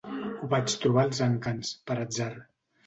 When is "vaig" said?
0.53-0.75